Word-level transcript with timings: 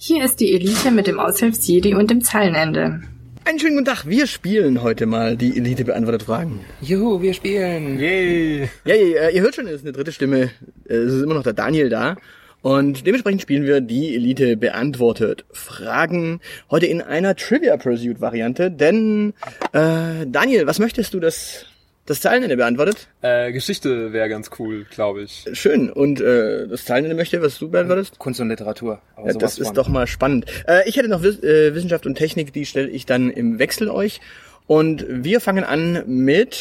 Hier 0.00 0.24
ist 0.24 0.38
die 0.38 0.54
Elite 0.54 0.92
mit 0.92 1.08
dem 1.08 1.18
Aushilfsjedi 1.18 1.92
und 1.96 2.08
dem 2.08 2.22
Zeilenende. 2.22 3.02
Einen 3.44 3.58
schönen 3.58 3.74
guten 3.74 3.86
Tag. 3.86 4.06
Wir 4.06 4.28
spielen 4.28 4.84
heute 4.84 5.06
mal 5.06 5.36
die 5.36 5.56
Elite 5.56 5.84
beantwortet 5.84 6.22
Fragen. 6.22 6.60
Juhu, 6.80 7.20
wir 7.20 7.34
spielen. 7.34 7.98
Yay! 7.98 8.68
Ja, 8.84 8.94
ihr, 8.94 9.30
ihr 9.30 9.42
hört 9.42 9.56
schon, 9.56 9.66
es 9.66 9.74
ist 9.74 9.82
eine 9.82 9.90
dritte 9.90 10.12
Stimme. 10.12 10.50
Es 10.84 11.12
ist 11.12 11.22
immer 11.24 11.34
noch 11.34 11.42
der 11.42 11.52
Daniel 11.52 11.88
da. 11.88 12.14
Und 12.62 13.08
dementsprechend 13.08 13.42
spielen 13.42 13.64
wir 13.64 13.80
die 13.80 14.14
Elite 14.14 14.56
beantwortet 14.56 15.44
Fragen. 15.50 16.38
Heute 16.70 16.86
in 16.86 17.02
einer 17.02 17.34
Trivia 17.34 17.76
Pursuit 17.76 18.20
Variante. 18.20 18.70
Denn, 18.70 19.34
äh, 19.72 20.26
Daniel, 20.28 20.68
was 20.68 20.78
möchtest 20.78 21.12
du, 21.12 21.18
dass 21.18 21.66
das 22.08 22.22
Zeilenende 22.22 22.56
beantwortet? 22.56 23.08
Äh, 23.20 23.52
Geschichte 23.52 24.14
wäre 24.14 24.30
ganz 24.30 24.50
cool, 24.58 24.86
glaube 24.90 25.22
ich. 25.22 25.44
Schön. 25.52 25.90
Und 25.90 26.22
äh, 26.22 26.66
das 26.66 26.86
Zeilenende 26.86 27.14
möchte, 27.14 27.42
was 27.42 27.58
du 27.58 27.68
beantwortest? 27.68 28.18
Kunst 28.18 28.40
und 28.40 28.48
Literatur. 28.48 29.02
Aber 29.14 29.26
Ja, 29.26 29.34
sowas 29.34 29.56
das 29.56 29.58
ist 29.58 29.74
doch 29.74 29.88
mal 29.88 30.06
spannend. 30.06 30.46
Äh, 30.66 30.88
ich 30.88 30.96
hätte 30.96 31.08
noch 31.08 31.22
Wiss 31.22 31.42
äh, 31.42 31.74
Wissenschaft 31.74 32.06
und 32.06 32.14
Technik, 32.14 32.52
die 32.54 32.64
stelle 32.64 32.88
ich 32.88 33.04
dann 33.04 33.30
im 33.30 33.58
Wechsel 33.58 33.90
euch. 33.90 34.20
Und 34.66 35.04
wir 35.06 35.40
fangen 35.40 35.64
an 35.64 36.02
mit 36.06 36.58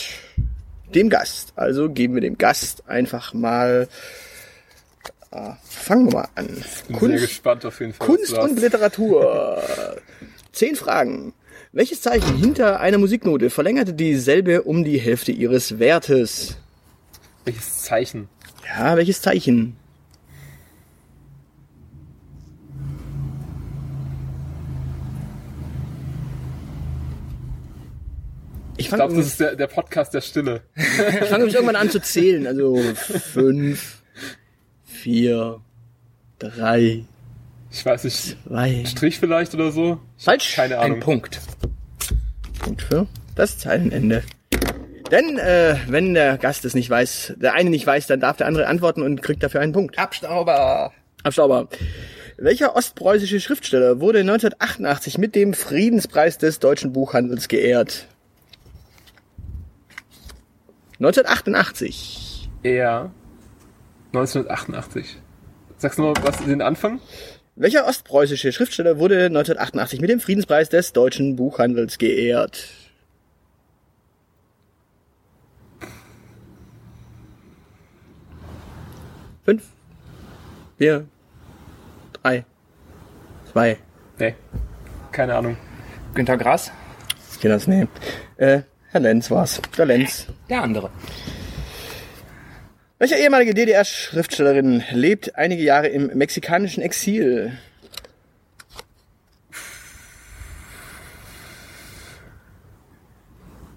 dem 0.94 1.10
Gast. 1.10 1.54
Also 1.56 1.90
geben 1.90 2.16
wir 2.16 2.22
dem 2.22 2.38
Gast 2.38 2.90
einfach 2.90 3.34
mal. 3.34 3.88
Äh, 5.32 5.52
fangen 5.64 6.08
wir 6.08 6.14
mal 6.14 6.28
an. 6.36 6.48
Bin 6.90 7.00
sehr 7.00 7.20
gespannt 7.22 7.66
auf 7.66 7.80
jeden 7.80 7.94
Fall. 7.94 8.06
Kunst 8.06 8.38
und 8.38 8.60
Literatur. 8.60 9.62
Zehn 10.52 10.76
Fragen. 10.76 11.34
Welches 11.74 12.02
Zeichen 12.02 12.38
hinter 12.38 12.80
einer 12.80 12.98
Musiknote 12.98 13.50
verlängerte 13.50 13.94
dieselbe 13.94 14.64
um 14.64 14.84
die 14.84 15.00
Hälfte 15.00 15.32
ihres 15.32 15.80
Wertes? 15.80 16.58
Welches 17.46 17.84
Zeichen? 17.84 18.30
Ja, 18.66 18.96
welches 18.96 19.22
Zeichen? 19.22 19.76
Ich 28.78 28.86
Ich 28.86 28.90
fange 28.90 29.04
glaube, 29.04 29.16
das 29.16 29.28
ist 29.28 29.40
der, 29.40 29.56
der 29.56 29.68
Podcast 29.68 30.14
der 30.14 30.22
Stille. 30.22 30.62
ich 30.76 31.28
fang 31.30 31.42
irgendwann 31.48 31.76
an 31.76 31.90
zu 31.90 32.00
zählen. 32.00 32.46
Also 32.46 32.76
fünf, 32.96 34.02
vier, 34.86 35.60
drei, 36.38 37.04
Ich 37.72 37.86
weiß 37.86 38.04
nicht, 38.04 38.38
zwei. 38.48 38.86
Strich 38.86 39.20
vielleicht 39.20 39.54
oder 39.56 39.72
so? 39.72 40.00
Falsch. 40.18 40.56
Keine 40.56 40.78
Ein 40.80 40.92
Ahnung. 40.92 41.00
Punkt. 41.00 41.40
Punkt 42.68 42.82
für 42.82 43.08
das 43.36 43.58
Zeilenende. 43.58 44.24
Denn 45.10 45.38
äh, 45.38 45.78
wenn 45.88 46.14
der 46.14 46.38
Gast 46.38 46.66
es 46.66 46.74
nicht 46.74 46.90
weiß, 46.90 47.36
der 47.38 47.54
eine 47.54 47.70
nicht 47.70 47.88
weiß, 47.88 48.08
dann 48.08 48.20
darf 48.20 48.36
der 48.36 48.48
andere 48.48 48.68
antworten 48.68 49.04
und 49.04 49.22
kriegt 49.22 49.42
dafür 49.42 49.62
einen 49.62 49.72
Punkt. 49.72 49.98
Abstauber. 49.98 50.92
Abstauber. 51.24 51.70
Welcher 52.38 52.76
ostpreußische 52.76 53.40
Schriftsteller 53.40 54.02
wurde 54.02 54.20
1988 54.20 55.18
mit 55.18 55.34
dem 55.34 55.54
Friedenspreis 55.54 56.40
des 56.40 56.60
deutschen 56.60 56.92
Buchhandels 56.92 57.48
geehrt? 57.48 58.08
1988. 61.00 62.50
Er 62.64 63.12
1988. 64.08 65.22
Sagst 65.78 66.00
du 66.00 66.04
mal, 66.04 66.14
was 66.22 66.44
den 66.44 66.62
Anfang? 66.62 67.00
Welcher 67.60 67.88
ostpreußische 67.88 68.52
Schriftsteller 68.52 69.00
wurde 69.00 69.26
1988 69.26 70.00
mit 70.00 70.12
dem 70.12 70.20
Friedenspreis 70.20 70.70
des 70.70 70.94
deutschen 70.94 71.36
Buchhandels 71.36 71.98
geehrt? 71.98 72.70
Fünf, 79.44 79.64
vier, 80.78 81.08
drei, 82.22 82.46
zwei. 83.52 83.78
Nee. 84.20 84.36
Keine 85.12 85.34
Ahnung. 85.34 85.58
Günter 86.14 86.38
Grass. 86.38 86.72
Geht 87.42 87.50
das? 87.50 87.66
Nee. 87.66 87.88
Äh, 88.36 88.62
Herr 88.90 89.02
Lenz 89.02 89.32
war's. 89.32 89.60
Der 89.76 89.88
Lenz. 89.88 90.28
Der 90.48 90.62
andere. 90.62 90.92
Welche 93.00 93.16
ehemalige 93.16 93.54
DDR-Schriftstellerin 93.54 94.84
lebt 94.92 95.36
einige 95.36 95.62
Jahre 95.62 95.88
im 95.88 96.08
mexikanischen 96.18 96.82
Exil? 96.82 97.52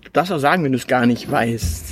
Du 0.02 0.10
darfst 0.12 0.32
auch 0.32 0.38
sagen, 0.38 0.64
wenn 0.64 0.72
du 0.72 0.78
es 0.78 0.86
gar 0.86 1.04
nicht 1.04 1.30
weißt. 1.30 1.86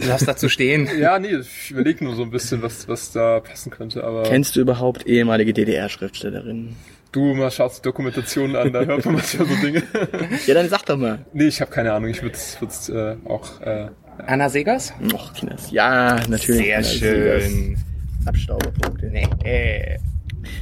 Du 0.00 0.08
darfst 0.08 0.26
dazu 0.26 0.48
stehen. 0.48 0.88
Ja, 0.98 1.18
nee, 1.20 1.36
ich 1.36 1.70
überlege 1.70 2.04
nur 2.04 2.16
so 2.16 2.22
ein 2.22 2.30
bisschen, 2.30 2.60
was, 2.60 2.88
was 2.88 3.12
da 3.12 3.38
passen 3.38 3.70
könnte, 3.70 4.02
aber 4.02 4.24
Kennst 4.24 4.56
du 4.56 4.60
überhaupt 4.60 5.06
ehemalige 5.06 5.52
DDR-Schriftstellerinnen? 5.52 6.76
du 7.12 7.32
mal 7.34 7.52
schaust 7.52 7.78
die 7.78 7.82
Dokumentationen 7.82 8.56
an, 8.56 8.72
da 8.72 8.82
hört 8.84 9.04
man 9.04 9.14
manchmal 9.14 9.46
so 9.46 9.54
Dinge. 9.64 9.84
Ja, 10.46 10.54
dann 10.54 10.68
sag 10.68 10.84
doch 10.86 10.96
mal. 10.96 11.24
nee, 11.32 11.46
ich 11.46 11.60
habe 11.60 11.70
keine 11.70 11.92
Ahnung, 11.92 12.10
ich 12.10 12.20
würde 12.22 12.34
es 12.34 12.88
äh, 12.88 13.16
auch 13.24 13.60
äh, 13.60 13.90
Anna 14.26 14.48
Segers. 14.48 14.92
Och, 15.12 15.32
Kinders. 15.34 15.70
Ja, 15.70 16.20
natürlich. 16.28 16.66
Sehr 16.66 16.82
Kinder, 16.82 17.40
schön. 17.40 17.76
Abstauberpunkte. 18.26 19.06
Nee. 19.06 19.28
Äh. 19.44 19.98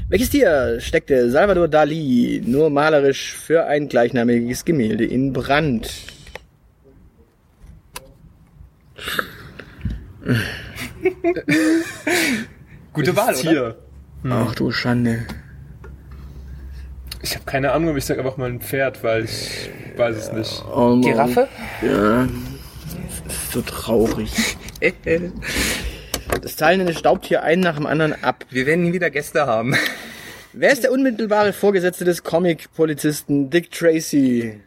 Welches 0.08 0.30
Tier 0.30 0.78
steckte 0.80 1.30
Salvador 1.30 1.68
Dali 1.68 2.42
nur 2.44 2.70
malerisch 2.70 3.34
für 3.34 3.66
ein 3.66 3.88
gleichnamiges 3.88 4.64
Gemälde 4.64 5.04
in 5.04 5.32
Brand? 5.32 5.90
Gute 12.92 13.16
Wahl, 13.16 13.34
oder? 13.34 13.40
Tier. 13.40 13.76
Ach 14.28 14.54
du 14.54 14.70
Schande. 14.70 15.26
Ich 17.22 17.34
habe 17.34 17.44
keine 17.44 17.72
Ahnung, 17.72 17.88
aber 17.90 17.98
ich 17.98 18.04
sag 18.04 18.18
einfach 18.18 18.36
mal 18.36 18.50
ein 18.50 18.60
Pferd, 18.60 19.02
weil 19.02 19.24
ich 19.24 19.70
weiß 19.96 20.16
es 20.16 20.32
nicht. 20.32 20.64
Oh, 20.72 20.90
Mann. 20.90 21.02
Giraffe. 21.02 21.48
Ja, 21.80 22.28
so 23.52 23.62
traurig. 23.62 24.56
Das 26.40 26.56
zahlende 26.56 26.94
staubt 26.94 27.26
hier 27.26 27.42
einen 27.42 27.62
nach 27.62 27.76
dem 27.76 27.86
anderen 27.86 28.22
ab. 28.24 28.44
Wir 28.50 28.66
werden 28.66 28.84
nie 28.84 28.92
wieder 28.92 29.10
Gäste 29.10 29.46
haben. 29.46 29.76
Wer 30.54 30.72
ist 30.72 30.82
der 30.82 30.92
unmittelbare 30.92 31.52
Vorgesetzte 31.52 32.04
des 32.04 32.24
Comic-Polizisten 32.24 33.50
Dick 33.50 33.70
Tracy? 33.70 34.60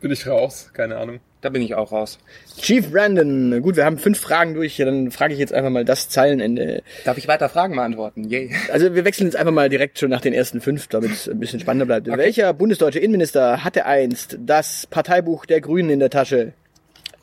Bin 0.00 0.10
ich 0.10 0.26
raus? 0.26 0.70
Keine 0.72 0.96
Ahnung. 0.96 1.20
Da 1.40 1.50
bin 1.50 1.62
ich 1.62 1.74
auch 1.74 1.92
raus. 1.92 2.18
Chief 2.60 2.90
Brandon. 2.90 3.62
Gut, 3.62 3.76
wir 3.76 3.84
haben 3.84 3.98
fünf 3.98 4.18
Fragen 4.18 4.54
durch. 4.54 4.76
Dann 4.76 5.10
frage 5.10 5.34
ich 5.34 5.38
jetzt 5.38 5.52
einfach 5.52 5.70
mal 5.70 5.84
das 5.84 6.08
Zeilenende. 6.08 6.82
Darf 7.04 7.18
ich 7.18 7.28
weiter 7.28 7.48
Fragen 7.48 7.76
beantworten? 7.76 8.24
Yay. 8.24 8.50
Also 8.72 8.94
wir 8.94 9.04
wechseln 9.04 9.26
jetzt 9.26 9.36
einfach 9.36 9.52
mal 9.52 9.68
direkt 9.68 9.98
schon 9.98 10.10
nach 10.10 10.20
den 10.20 10.32
ersten 10.32 10.60
fünf, 10.60 10.88
damit 10.88 11.12
es 11.12 11.28
ein 11.28 11.38
bisschen 11.38 11.60
spannender 11.60 11.86
bleibt. 11.86 12.08
Welcher 12.08 12.52
bundesdeutsche 12.52 12.98
Innenminister 12.98 13.62
hatte 13.62 13.86
einst 13.86 14.38
das 14.40 14.86
Parteibuch 14.88 15.46
der 15.46 15.60
Grünen 15.60 15.90
in 15.90 16.00
der 16.00 16.10
Tasche? 16.10 16.52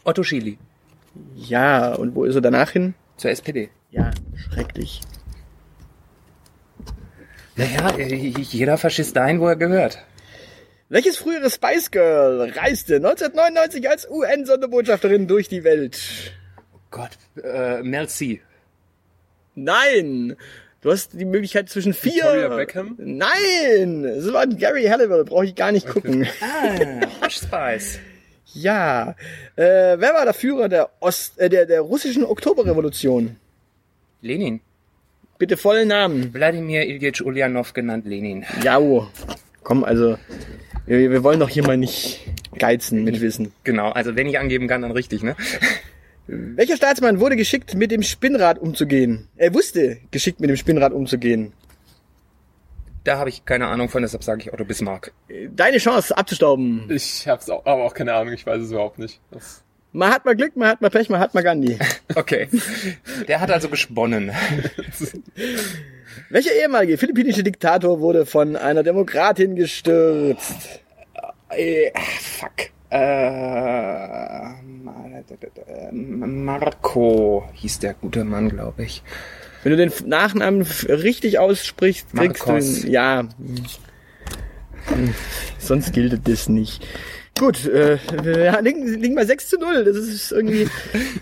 Otto 0.03 0.24
Schily. 0.24 0.58
Ja, 1.36 1.94
und 1.94 2.16
wo 2.16 2.25
ist 2.25 2.36
er 2.36 2.41
danach 2.41 2.72
hin? 2.72 2.96
Zur 3.18 3.31
SPD. 3.31 3.69
Ja, 3.91 4.12
schrecklich. 4.36 5.02
Naja, 7.56 7.96
jeder 7.97 8.78
Faschist 8.78 9.16
dahin, 9.16 9.40
wo 9.40 9.47
er 9.47 9.56
gehört. 9.56 10.00
Welches 10.90 11.18
frühere 11.18 11.50
Spice 11.50 11.91
Girl 11.91 12.52
reiste 12.56 12.96
1999 12.96 13.90
als 13.90 14.09
UN-Sonderbotschafterin 14.09 15.28
durch 15.28 15.47
die 15.47 15.64
Welt? 15.64 16.00
Gott, 16.91 17.12
äh, 17.44 17.81
Mel 17.81 18.08
C. 18.09 18.41
Nein! 19.56 20.35
Du 20.81 20.91
hast 20.91 21.14
die 21.14 21.25
Möglichkeit 21.25 21.70
zwischen 21.70 21.94
vier. 21.94 22.24
Victoria 22.24 22.50
Beckham? 22.50 22.96
Nein! 22.97 24.03
Es 24.03 24.31
war 24.34 24.41
ein 24.41 24.58
Gary 24.58 24.84
Halliwell, 24.85 25.24
brauche 25.24 25.46
ich 25.46 25.56
gar 25.56 25.72
nicht 25.72 25.88
gucken. 25.88 26.28
Ah, 26.41 27.25
Hush 27.25 27.38
Spice. 27.38 28.00
Ja. 28.53 29.16
Äh, 29.56 29.97
wer 29.97 30.14
war 30.14 30.25
der 30.25 30.34
Führer 30.34 30.69
der 30.69 30.90
Ost, 31.00 31.40
äh, 31.40 31.50
der, 31.50 31.66
der 31.66 31.81
russischen 31.81 32.24
Oktoberrevolution? 32.24 33.36
Lenin. 34.22 34.62
Bitte 35.38 35.58
vollen 35.58 35.88
Namen. 35.88 36.34
Wladimir 36.34 36.86
Ilyich 36.86 37.25
Ulyanov 37.25 37.74
genannt 37.74 38.06
Lenin. 38.06 38.46
Ja, 38.64 38.80
oh. 38.80 39.08
komm, 39.64 39.84
also 39.84 40.17
wir, 40.85 41.11
wir 41.11 41.23
wollen 41.23 41.40
doch 41.40 41.50
hier 41.50 41.64
mal 41.66 41.78
nicht 41.78 42.22
geizen 42.58 43.03
mit 43.03 43.22
Wissen. 43.22 43.52
Genau, 43.64 43.90
also 43.91 44.16
wenn 44.16 44.28
ich 44.28 44.40
angeben 44.40 44.67
kann, 44.67 44.82
dann 44.82 44.91
richtig, 44.91 45.23
ne? 45.23 45.35
Welcher 46.28 46.78
Staatsmann 46.78 47.20
wurde 47.20 47.35
geschickt, 47.35 47.76
mit 47.76 47.91
dem 47.91 48.02
Spinnrad 48.02 48.58
umzugehen? 48.58 49.28
Er 49.35 49.53
wusste, 49.53 49.97
geschickt 50.11 50.40
mit 50.40 50.49
dem 50.49 50.56
Spinnrad 50.56 50.94
umzugehen. 50.94 51.52
Da 53.03 53.17
habe 53.17 53.29
ich 53.29 53.44
keine 53.46 53.67
Ahnung 53.67 53.90
von, 53.90 54.02
deshalb 54.02 54.23
sage 54.23 54.41
ich 54.41 54.53
Otto 54.53 54.64
Bismarck. 54.66 55.11
Deine 55.52 55.78
Chance 55.78 56.17
abzustauben. 56.17 56.90
Ich 56.90 57.28
hab's 57.28 57.50
auch, 57.50 57.66
aber 57.66 57.84
auch 57.84 57.94
keine 57.94 58.14
Ahnung, 58.14 58.34
ich 58.34 58.46
weiß 58.46 58.61
es 58.61 58.72
überhaupt 58.72 58.97
nicht. 59.00 59.20
Das, 59.32 59.64
Man 59.91 60.11
hat 60.11 60.23
mal 60.26 60.35
Glück, 60.35 60.55
man 60.55 60.70
hat 60.70 60.82
mal 60.82 60.90
Pech, 60.90 61.09
man 61.09 61.20
hat 61.20 61.34
mal 61.34 61.44
Gandhi. 61.44 61.78
Okay. 62.16 62.47
Der 63.28 63.41
hat 63.41 63.50
also 63.52 63.70
gesponnen. 63.70 64.32
Welcher 66.29 66.52
ehemalige 66.53 66.97
philippinische 66.97 67.44
Diktator 67.44 68.00
wurde 68.00 68.26
von 68.26 68.55
einer 68.55 68.84
Demokratin 68.84 69.56
gestürzt? 69.56 70.79
Äh, 71.49 71.91
fuck. 72.22 72.70
Äh, 72.91 74.53
Marco 75.91 77.47
hieß 77.53 77.79
der 77.79 77.96
gute 77.96 78.23
Mann, 78.23 78.49
glaube 78.49 78.84
ich. 78.84 79.02
Wenn 79.63 79.71
du 79.71 79.77
den 79.77 79.91
Nachnamen 80.07 80.61
richtig 80.87 81.39
aussprichst, 81.39 82.07
kriegst 82.15 82.45
Marcos. 82.45 82.81
du 82.81 82.87
ihn. 82.87 82.91
Ja. 82.91 83.29
Hm. 84.87 85.13
Sonst 85.57 85.93
gilt 85.93 86.27
das 86.27 86.49
nicht. 86.49 86.85
Gut, 87.39 87.65
äh, 87.65 87.97
wir 88.21 88.61
liegen, 88.61 88.87
liegen 89.01 89.15
bei 89.15 89.25
6 89.25 89.49
zu 89.49 89.57
0. 89.57 89.85
Das 89.85 89.95
ist 89.95 90.31
irgendwie. 90.31 90.67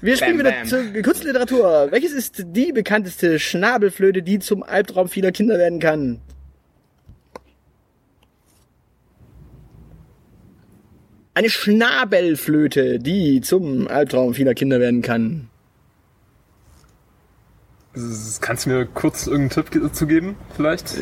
Wir 0.02 0.18
spielen 0.18 0.38
Bam, 0.38 0.66
wieder 0.66 0.66
zur 0.66 1.02
Kunstliteratur. 1.02 1.88
Welches 1.92 2.12
ist 2.12 2.44
die 2.48 2.74
bekannteste 2.74 3.40
Schnabelflöte, 3.40 4.22
die 4.22 4.40
zum 4.40 4.64
Albtraum 4.64 5.08
vieler 5.08 5.32
Kinder 5.32 5.58
werden 5.58 5.80
kann? 5.80 6.20
Eine 11.34 11.50
Schnabelflöte, 11.50 13.00
die 13.00 13.40
zum 13.40 13.88
Albtraum 13.88 14.34
vieler 14.34 14.54
Kinder 14.54 14.82
werden 14.82 15.02
kann. 15.02 15.51
Kannst 18.40 18.66
du 18.66 18.70
mir 18.70 18.86
kurz 18.86 19.28
irgendeinen 19.28 19.66
Tipp 19.70 19.82
dazu 19.84 20.08
geben, 20.08 20.36
vielleicht? 20.56 20.96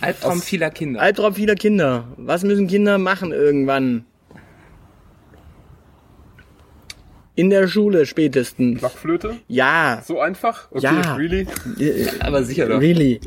Albtraum 0.00 0.40
vieler 0.40 0.70
Kinder. 0.70 1.00
Albtraum 1.00 1.34
vieler 1.34 1.56
Kinder. 1.56 2.06
Was 2.16 2.44
müssen 2.44 2.68
Kinder 2.68 2.98
machen 2.98 3.32
irgendwann? 3.32 4.04
In 7.34 7.50
der 7.50 7.66
Schule 7.68 8.06
spätestens. 8.06 8.78
Blockflöte? 8.78 9.36
Ja. 9.48 10.02
So 10.06 10.20
einfach? 10.20 10.68
Okay, 10.70 10.84
Ja. 10.84 11.14
really? 11.16 11.46
Äh, 11.78 12.06
Aber 12.20 12.44
sicher 12.44 12.66
doch. 12.66 12.80
Really. 12.80 13.20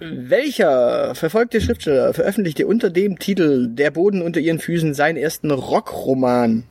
Welcher 0.00 1.14
verfolgte 1.14 1.60
Schriftsteller 1.60 2.14
veröffentlichte 2.14 2.66
unter 2.66 2.88
dem 2.88 3.18
Titel 3.18 3.68
Der 3.68 3.90
Boden 3.90 4.22
unter 4.22 4.40
ihren 4.40 4.60
Füßen 4.60 4.94
seinen 4.94 5.16
ersten 5.16 5.50
Rockroman? 5.50 6.64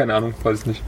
Keine 0.00 0.14
Ahnung, 0.14 0.32
weiß 0.42 0.60
ich 0.60 0.64
nicht. 0.66 0.82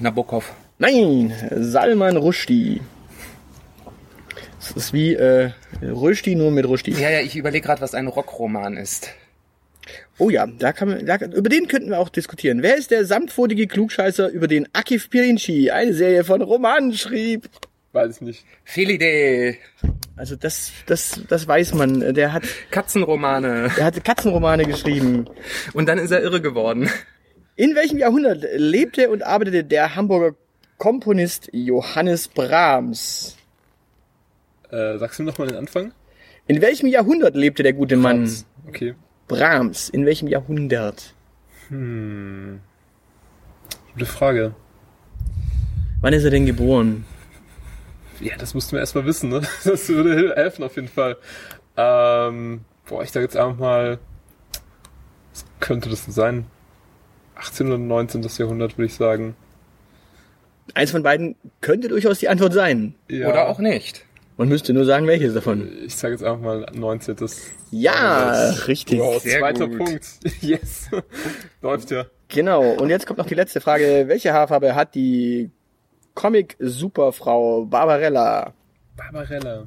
Nabokov. 0.00 0.54
Nein, 0.78 1.34
Salman 1.54 2.16
Rushdie. 2.16 2.80
Das 4.58 4.70
ist 4.70 4.94
wie 4.94 5.12
äh, 5.12 5.50
Rushdie 5.82 6.34
nur 6.34 6.50
mit 6.50 6.66
Rushdie. 6.66 6.92
Ja, 6.92 7.10
ja, 7.10 7.20
ich 7.20 7.36
überlege 7.36 7.66
gerade, 7.66 7.82
was 7.82 7.92
ein 7.92 8.06
Rockroman 8.06 8.78
ist. 8.78 9.10
Oh 10.16 10.30
ja, 10.30 10.46
da 10.46 10.72
kann 10.72 10.88
man, 10.88 11.04
da, 11.04 11.16
über 11.16 11.50
den 11.50 11.68
könnten 11.68 11.90
wir 11.90 11.98
auch 11.98 12.08
diskutieren. 12.08 12.62
Wer 12.62 12.78
ist 12.78 12.90
der 12.90 13.04
samtpfotige 13.04 13.66
Klugscheißer, 13.66 14.30
über 14.30 14.48
den 14.48 14.66
Akif 14.72 15.10
Pirinci 15.10 15.70
eine 15.70 15.92
Serie 15.92 16.24
von 16.24 16.40
Romanen 16.40 16.94
schrieb? 16.94 17.50
Weiß 17.92 18.16
ich 18.16 18.20
nicht. 18.22 18.44
Felide. 18.64 19.56
Also 20.16 20.36
das, 20.36 20.72
das, 20.86 21.20
das 21.28 21.46
weiß 21.46 21.74
man. 21.74 22.14
Der 22.14 22.32
hat, 22.32 22.44
Katzenromane. 22.70 23.70
der 23.76 23.84
hat 23.84 24.02
Katzenromane 24.02 24.64
geschrieben. 24.64 25.28
Und 25.74 25.84
dann 25.84 25.98
ist 25.98 26.10
er 26.12 26.22
irre 26.22 26.40
geworden. 26.40 26.88
In 27.56 27.74
welchem 27.74 27.98
Jahrhundert 27.98 28.44
lebte 28.56 29.08
und 29.10 29.22
arbeitete 29.22 29.64
der 29.64 29.96
Hamburger 29.96 30.36
Komponist 30.78 31.48
Johannes 31.52 32.28
Brahms? 32.28 33.36
Äh, 34.70 34.98
sagst 34.98 35.18
du 35.18 35.22
noch 35.22 35.38
mal 35.38 35.46
den 35.48 35.56
Anfang? 35.56 35.92
In 36.46 36.60
welchem 36.60 36.86
Jahrhundert 36.86 37.34
lebte 37.34 37.62
der 37.62 37.72
gute 37.72 37.96
Mann? 37.96 38.18
Brahms. 38.24 38.46
Okay. 38.68 38.94
Brahms. 39.26 39.88
In 39.88 40.04
welchem 40.04 40.28
Jahrhundert? 40.28 41.14
Hm. 41.68 42.60
Gute 43.94 44.06
Frage. 44.06 44.54
Wann 46.02 46.12
ist 46.12 46.24
er 46.24 46.30
denn 46.30 46.44
geboren? 46.46 47.06
Ja, 48.20 48.36
das 48.36 48.52
mussten 48.54 48.72
wir 48.72 48.80
erstmal 48.80 49.06
wissen, 49.06 49.30
ne? 49.30 49.40
Das 49.64 49.88
würde 49.88 50.14
hel- 50.14 50.34
helfen 50.36 50.62
auf 50.62 50.76
jeden 50.76 50.88
Fall. 50.88 51.16
Ähm, 51.76 52.60
boah, 52.86 53.02
ich 53.02 53.10
sag 53.12 53.22
jetzt 53.22 53.36
einfach 53.36 53.58
mal, 53.58 53.98
was 55.32 55.44
könnte 55.60 55.88
das 55.88 56.04
denn 56.04 56.12
sein? 56.14 56.46
18. 57.36 57.66
oder 57.68 57.78
19. 57.78 58.22
Jahrhundert, 58.38 58.76
würde 58.76 58.86
ich 58.86 58.94
sagen. 58.94 59.36
Eins 60.74 60.90
von 60.90 61.02
beiden 61.02 61.36
könnte 61.60 61.88
durchaus 61.88 62.18
die 62.18 62.28
Antwort 62.28 62.52
sein. 62.52 62.94
Ja, 63.08 63.28
Oder 63.28 63.48
auch 63.48 63.58
nicht. 63.58 64.04
Man 64.36 64.48
müsste 64.48 64.74
nur 64.74 64.84
sagen, 64.84 65.06
welches 65.06 65.32
davon. 65.32 65.70
Ich 65.86 65.96
sage 65.96 66.14
jetzt 66.14 66.22
einfach 66.24 66.40
mal 66.40 66.66
19. 66.74 67.16
Ja, 67.70 68.50
richtig. 68.66 68.98
Wow, 68.98 69.22
Sehr 69.22 69.38
zweiter 69.38 69.68
gut. 69.68 69.78
Punkt. 69.78 70.06
Yes. 70.40 70.90
Läuft 71.62 71.90
ja. 71.90 72.04
Genau. 72.28 72.72
Und 72.74 72.90
jetzt 72.90 73.06
kommt 73.06 73.18
noch 73.18 73.26
die 73.26 73.34
letzte 73.34 73.60
Frage. 73.60 74.04
Welche 74.08 74.32
Haarfarbe 74.32 74.74
hat 74.74 74.94
die 74.94 75.50
Comic-Superfrau 76.14 77.64
Barbarella? 77.64 78.52
Barbarella. 78.96 79.66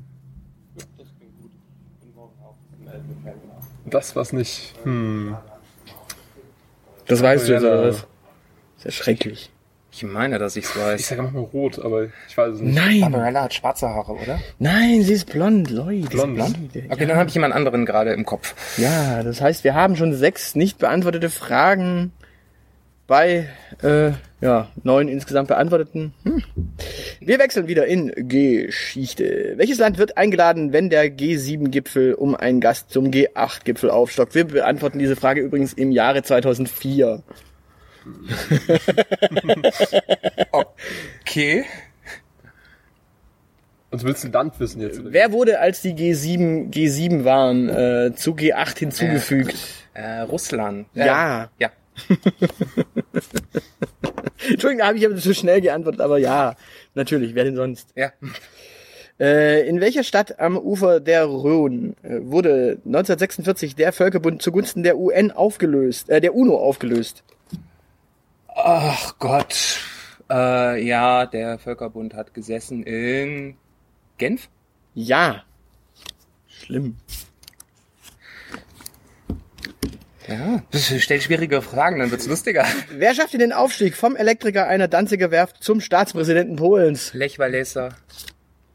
Das 3.86 4.16
war's 4.16 4.34
nicht. 4.34 4.76
Hm. 4.84 5.36
Das 7.10 7.22
weißt 7.22 7.48
du 7.48 7.52
jetzt, 7.54 7.64
oder 7.64 7.90
was? 7.90 7.96
Ist 8.78 8.86
ja 8.86 8.92
schrecklich. 8.92 9.52
Ich 9.92 10.04
meine, 10.04 10.38
dass 10.38 10.56
ich's 10.56 10.70
Ich 10.76 10.82
weiß. 10.82 11.08
sage 11.08 11.24
manchmal 11.24 11.44
rot, 11.46 11.80
aber 11.84 12.06
ich 12.28 12.38
weiß 12.38 12.56
es 12.56 12.62
nicht. 12.62 12.76
Nein, 12.76 13.02
Barbarella 13.02 13.44
hat 13.44 13.54
schwarze 13.56 13.90
Haare, 13.90 14.14
oder? 14.14 14.40
nein, 14.60 15.02
sie 15.02 15.14
ist 15.14 15.26
blond, 15.26 15.70
Leute. 15.72 16.08
Blond. 16.10 16.38
Leute. 16.38 16.86
Okay, 16.90 17.06
dann 17.08 17.18
habe 17.18 17.28
ich 17.28 17.34
jemand 17.36 17.56
anderen 17.56 17.86
gerade 17.86 18.14
im 18.14 18.24
Kopf. 18.24 18.54
Ja, 18.78 19.24
das 19.24 19.42
heißt, 19.42 19.64
wir 19.64 19.74
haben 19.74 19.96
schon 19.96 20.14
sechs 20.14 20.54
nicht 20.56 20.78
beantwortete 20.78 21.30
Fragen 21.32 22.12
bei 23.08 23.50
äh, 23.82 24.12
ja, 24.42 24.70
neun 24.84 25.08
insgesamt 25.08 25.48
beantworteten. 25.50 26.14
Hm. 26.24 26.44
Wir 27.20 27.40
wechseln 27.40 27.68
wieder 27.68 27.86
in 27.88 28.12
Geschichte. 28.30 29.54
Welches 29.58 29.80
Land 29.80 29.98
wird 29.98 30.18
eingeladen, 30.18 30.72
wenn 30.74 30.90
der 30.90 31.06
G7-Gipfel 31.12 32.14
um 32.14 32.36
einen 32.36 32.62
Gast 32.62 32.92
zum 32.92 33.12
G8-Gipfel 33.12 33.90
aufstockt? 33.90 34.36
Wir 34.36 34.46
beantworten 34.46 35.00
diese 35.00 35.16
Frage 35.16 35.42
übrigens 35.42 35.74
im 35.74 35.92
Jahre 35.92 36.24
2004. 36.24 37.24
Okay. 40.52 41.66
Und 43.92 44.02
du 44.02 44.06
willst 44.08 44.24
ein 44.26 44.32
Land 44.32 44.60
wissen 44.60 44.82
jetzt. 44.82 45.00
oder? 45.00 45.12
Wer 45.12 45.32
wurde, 45.32 45.60
als 45.60 45.82
die 45.82 45.94
G7 45.94 46.72
G7 46.72 47.24
waren, 47.24 47.70
äh, 47.70 48.14
zu 48.16 48.34
G8 48.36 48.78
hinzugefügt? 48.80 49.56
Äh, 49.94 50.20
Russland. 50.22 50.88
Äh, 50.96 51.06
Ja. 51.06 51.50
Ja. 51.58 51.72
Entschuldigung, 54.50 54.86
habe 54.86 54.98
ich 54.98 55.06
aber 55.06 55.16
zu 55.18 55.34
schnell 55.34 55.62
geantwortet, 55.62 56.02
aber 56.02 56.18
ja, 56.18 56.56
natürlich, 56.96 57.36
wer 57.36 57.44
denn 57.44 57.56
sonst? 57.56 57.90
Ja. 57.96 58.12
Äh, 59.20 59.68
in 59.68 59.82
welcher 59.82 60.04
Stadt 60.04 60.40
am 60.40 60.58
Ufer 60.58 61.00
der 61.02 61.28
Rhön 61.28 61.96
äh, 62.04 62.20
wurde 62.22 62.80
1946 62.86 63.76
der 63.76 63.92
Völkerbund 63.92 64.42
zugunsten 64.42 64.82
der 64.84 64.98
UN 64.98 65.32
aufgelöst, 65.32 66.10
äh, 66.10 66.22
der 66.22 66.34
UNO 66.36 66.58
aufgelöst? 66.58 67.24
Ach 68.48 69.16
Gott. 69.20 69.80
Äh, 70.30 70.86
ja, 70.86 71.26
der 71.26 71.60
Völkerbund 71.60 72.14
hat 72.14 72.34
gesessen 72.34 72.84
in 72.84 73.58
Genf. 74.18 74.50
Ja. 74.94 75.44
Schlimm. 76.48 76.96
Ja. 80.30 80.62
Stell 80.74 81.22
schwierige 81.22 81.62
Fragen, 81.62 82.00
dann 82.00 82.12
wird's 82.12 82.28
lustiger. 82.28 82.66
Wer 82.92 83.16
schaffte 83.16 83.38
den 83.38 83.52
Aufstieg 83.52 83.96
vom 83.96 84.16
Elektriker 84.16 84.68
einer 84.68 84.88
Danziger 84.88 85.32
Werft 85.32 85.64
zum 85.64 85.82
Staatspräsidenten 85.82 86.56
Polens? 86.56 87.14
Lech 87.14 87.40
Walesa. 87.40 87.90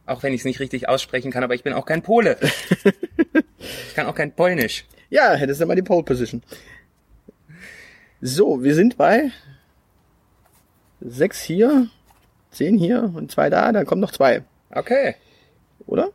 Auch 0.06 0.22
wenn 0.22 0.32
ich 0.32 0.40
es 0.40 0.44
nicht 0.44 0.60
richtig 0.60 0.88
aussprechen 0.88 1.30
kann, 1.30 1.44
aber 1.44 1.54
ich 1.54 1.62
bin 1.62 1.72
auch 1.72 1.86
kein 1.86 2.02
Pole. 2.02 2.36
ich 3.88 3.94
kann 3.94 4.06
auch 4.06 4.14
kein 4.14 4.34
Polnisch. 4.34 4.84
Ja, 5.10 5.34
hättest 5.34 5.60
du 5.60 5.66
mal 5.66 5.76
die 5.76 5.82
Pole 5.82 6.02
Position. 6.02 6.42
So, 8.20 8.62
wir 8.62 8.74
sind 8.74 8.96
bei 8.96 9.30
sechs 11.00 11.42
hier, 11.42 11.88
zehn 12.50 12.76
hier 12.76 13.12
und 13.14 13.30
zwei 13.30 13.48
da, 13.50 13.70
dann 13.72 13.86
kommen 13.86 14.00
noch 14.00 14.12
zwei, 14.12 14.42
Okay. 14.70 15.14
oder? 15.86 16.10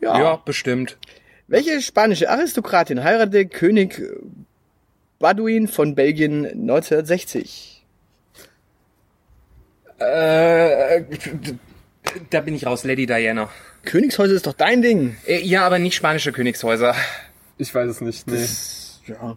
Ja, 0.00 0.36
bestimmt. 0.36 0.98
Welche 1.48 1.80
spanische 1.80 2.28
Aristokratin 2.28 3.04
heiratete 3.04 3.46
König 3.46 4.02
Baduin 5.20 5.68
von 5.68 5.94
Belgien 5.94 6.44
1960? 6.44 7.84
Äh, 9.98 11.04
da 12.30 12.40
bin 12.40 12.54
ich 12.54 12.66
raus, 12.66 12.84
Lady 12.84 13.06
Diana. 13.06 13.48
Königshäuser 13.84 14.34
ist 14.34 14.46
doch 14.46 14.54
dein 14.54 14.82
Ding. 14.82 15.16
Äh, 15.26 15.40
ja, 15.42 15.64
aber 15.64 15.78
nicht 15.78 15.94
spanische 15.94 16.32
Königshäuser. 16.32 16.94
Ich 17.58 17.74
weiß 17.74 17.88
es 17.90 18.00
nicht. 18.00 18.26
Nee. 18.26 18.44
Ja. 19.06 19.36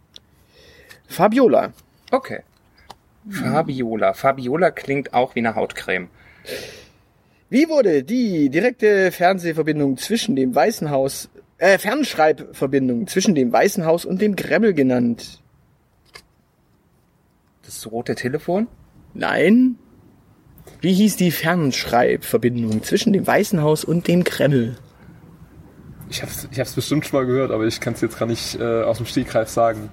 Fabiola. 1.07 1.73
Okay. 2.11 2.41
Fabiola. 3.29 4.13
Fabiola 4.13 4.71
klingt 4.71 5.13
auch 5.13 5.35
wie 5.35 5.39
eine 5.39 5.55
Hautcreme. 5.55 6.09
Wie 7.49 7.69
wurde 7.69 8.03
die 8.03 8.49
direkte 8.49 9.11
Fernsehverbindung 9.11 9.97
zwischen 9.97 10.35
dem 10.35 10.53
Weißen 10.53 10.89
Haus, 10.89 11.29
äh, 11.59 11.77
Fernschreibverbindung 11.77 13.07
zwischen 13.07 13.35
dem 13.35 13.51
Weißen 13.51 13.85
Haus 13.85 14.05
und 14.05 14.21
dem 14.21 14.35
Kreml 14.35 14.73
genannt? 14.73 15.41
Das 17.63 17.89
rote 17.91 18.15
Telefon? 18.15 18.67
Nein. 19.13 19.75
Wie 20.81 20.93
hieß 20.93 21.17
die 21.17 21.31
Fernschreibverbindung 21.31 22.83
zwischen 22.83 23.13
dem 23.13 23.27
Weißen 23.27 23.61
Haus 23.61 23.83
und 23.83 24.07
dem 24.07 24.23
Kreml? 24.23 24.77
Ich 26.09 26.23
hab's, 26.23 26.47
ich 26.49 26.59
hab's 26.59 26.73
bestimmt 26.73 27.05
schon 27.05 27.19
mal 27.19 27.25
gehört, 27.25 27.51
aber 27.51 27.65
ich 27.65 27.79
kann 27.79 27.93
es 27.93 28.01
jetzt 28.01 28.17
gar 28.17 28.25
nicht 28.25 28.59
äh, 28.59 28.83
aus 28.83 28.97
dem 28.97 29.05
Stegreif 29.05 29.49
sagen. 29.49 29.89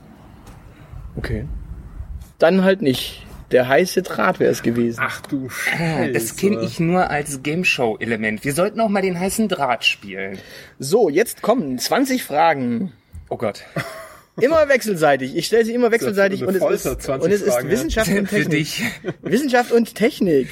Okay. 1.16 1.46
Dann 2.38 2.62
halt 2.64 2.80
nicht. 2.80 3.26
Der 3.52 3.68
heiße 3.68 4.02
Draht 4.02 4.40
wäre 4.40 4.50
es 4.50 4.62
gewesen. 4.62 5.00
Ach 5.02 5.20
du 5.22 5.46
Ah, 5.46 5.50
Scheiße. 5.50 6.12
das 6.12 6.36
kenne 6.36 6.62
ich 6.62 6.80
nur 6.80 7.10
als 7.10 7.42
Gameshow-Element. 7.42 8.44
Wir 8.44 8.52
sollten 8.52 8.80
auch 8.80 8.88
mal 8.88 9.02
den 9.02 9.18
heißen 9.18 9.48
Draht 9.48 9.84
spielen. 9.84 10.38
So, 10.80 11.08
jetzt 11.08 11.42
kommen 11.42 11.78
20 11.78 12.24
Fragen. 12.24 12.92
Oh 13.28 13.36
Gott. 13.36 13.62
Immer 14.40 14.68
wechselseitig. 14.68 15.34
Ich 15.34 15.46
stelle 15.46 15.64
sie 15.64 15.72
immer 15.72 15.90
wechselseitig 15.92 16.44
und 16.44 16.54
es 16.54 16.84
ist, 16.84 17.02
20 17.02 17.24
und 17.24 17.32
es 17.32 17.40
ist. 17.40 17.64
Wissenschaft 17.70 18.10
und 18.10 18.28
Technik. 18.28 18.68
Wissenschaft 19.22 19.72
und 19.72 19.94
Technik. 19.94 20.48